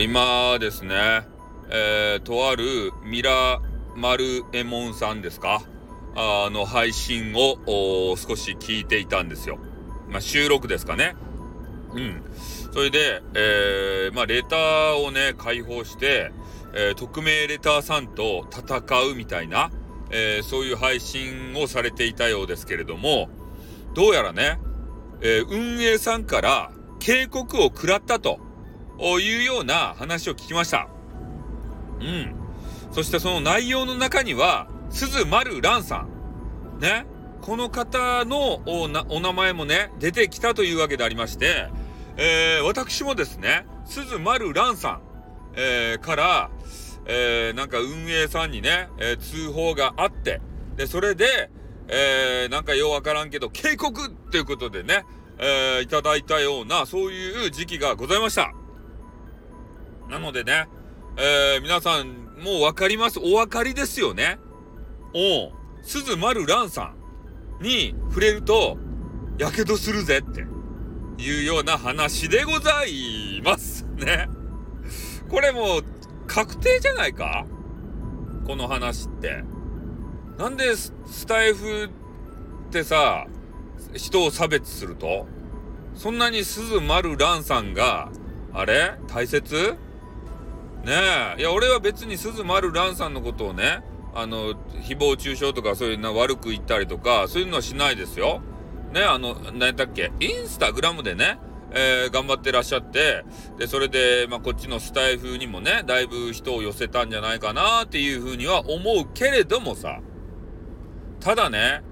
[0.00, 1.26] 今ですね、
[1.68, 3.60] えー、とあるミラ
[3.94, 5.62] マルエモンさんですか？
[6.16, 9.58] あの配信を少し聞いていたんですよ。
[10.08, 11.14] まあ、収録ですかね。
[11.92, 12.22] うん。
[12.72, 16.32] それで、えー、まあ、レターをね、解放して、
[16.72, 19.70] えー、匿名レターさんと戦うみたいな、
[20.10, 23.28] えー、そういう配信をされていたようですけれども、
[23.92, 24.58] どうやらね、
[25.20, 28.40] えー、運営さんから警告を食らったと
[29.20, 30.88] いうような話を聞きました。
[32.00, 32.34] うん。
[32.92, 36.06] そしてその内容の中には、鈴丸蘭さ
[36.78, 36.78] ん。
[36.80, 37.06] ね。
[37.40, 41.68] この方のお名前もね、出てきたというわけでありまして、
[42.16, 45.02] えー、私もですね、鈴丸蘭さん、
[45.54, 46.50] えー、から、
[47.06, 50.40] えー、なんか運営さんにね、え、通報があって、
[50.76, 51.50] で、それで、
[51.88, 55.04] えー、なんかようわからんけど、警告っていうことでね、
[55.38, 58.52] えー、いただいたような、そういう時期がございました。
[60.08, 60.68] なのでね、
[61.16, 63.18] えー、皆さん、もうわかります。
[63.18, 64.38] お分かりですよね。
[65.14, 66.94] おう、鈴丸蘭さ
[67.60, 68.78] んに触れると、
[69.38, 70.44] やけどするぜって
[71.22, 74.28] いうような話でございます ね。
[75.30, 75.84] これもう
[76.26, 77.46] 確定じゃないか？
[78.46, 79.44] この話って。
[80.38, 80.92] なんでス
[81.26, 83.26] タイフってさ、
[83.94, 85.26] 人を差別すると？
[85.94, 88.10] そんなに鈴丸蘭さんが、
[88.52, 88.94] あれ？
[89.08, 89.76] 大切？
[90.84, 90.92] ね
[91.38, 91.40] え。
[91.40, 93.82] いや、俺は別に鈴丸蘭さんのことをね、
[94.14, 98.42] あの、誹謗中傷とかそういうの悪く言ったりとか、そういうのはしないですよ。
[98.92, 101.38] ね、あの、何だっけ、インスタグラムでね、
[101.74, 103.24] えー、頑張ってらっしゃって、
[103.58, 110.00] で、それで、まあ、こっちのスタイフにもね、だいぶ人を寄せたんじゃないかなっていうふうには思うけれどもさ、
[111.20, 111.82] ただね、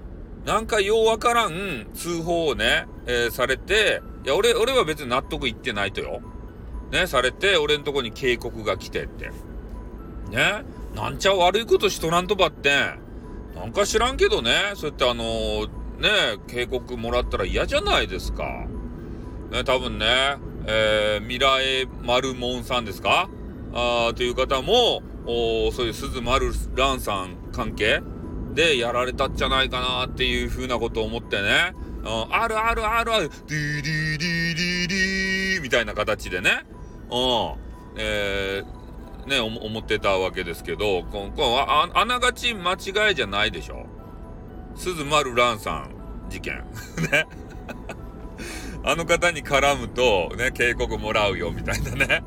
[0.45, 6.21] なんかようわからん通報をね、えー、されて、いや、俺、俺は別に納得いってないとよ。
[6.91, 9.31] ね、されて、俺んとこに警告が来てって。
[10.29, 10.63] ね、
[10.95, 12.71] なんちゃ悪いことしとらんとばって、
[13.55, 15.67] なんか知らんけどね、そうやってあのー、
[15.99, 16.09] ね、
[16.47, 18.65] 警告もらったら嫌じゃないですか。
[19.51, 23.29] ね、多分ね、えー、ミラエマルモンさんですか？
[23.73, 28.01] あという方も、おそういう鈴丸蘭さん関係
[28.53, 31.73] でやられたんじゃないかなっていうふうなことを思ってね、
[32.03, 36.63] うん、あるあるあるある、ディディディディディみたいな形でね、
[37.11, 37.55] うん、
[37.97, 43.85] えー、ね、思ってたわけですけど、ここああながち間違いじゃないでしょ？
[44.75, 45.91] 鈴丸蘭さん
[46.29, 46.63] 事件。
[47.11, 47.27] ね。
[48.83, 52.23] あの方に絡むと、ね、警告もらうよ、みたいなね。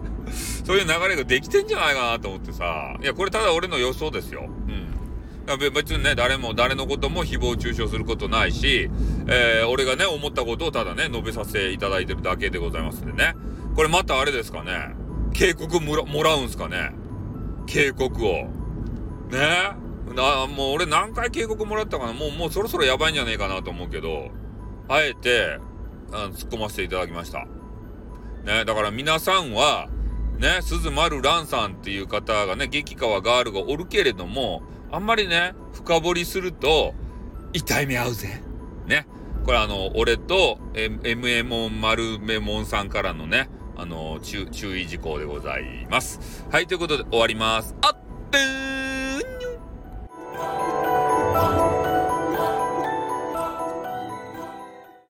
[0.65, 2.97] そういう流れができてんじゃないかなと思ってさ。
[3.03, 4.45] いや、これただ俺の予想ですよ。
[4.69, 4.84] うん。
[5.73, 8.91] 別にね、誰も、誰のことも誹謗中傷することないし、
[9.29, 13.35] えー、俺がね、思ったことをただね、述べさせていただいてるだけでございますんでね。
[13.77, 14.95] これまたあれですかね。
[15.33, 16.93] 警告もらもらうんすかね。
[17.67, 18.31] 警告を。
[19.31, 19.77] ね？
[20.15, 24.31] な、もう俺何回警告もらったかなもう、もうそろそろやばいんじゃねえかなと思うけど、
[24.89, 25.59] あえて、
[26.13, 27.47] あ突っ込ませていただきました。
[28.45, 29.89] ね、だから皆さんは、
[30.39, 36.95] ね、鈴丸蘭さんっていう方がね、激川ガールがおるけれども、あんまりね、深掘りすると、
[37.53, 38.43] 痛い目合うぜ。
[38.87, 39.07] ね。
[39.45, 46.47] これあの、俺と、M、エモン丸メモンさんからのね、あの、注意事項でございます。
[46.51, 47.75] はい、ということで終わります。
[47.83, 47.97] あっ
[48.31, 48.64] てー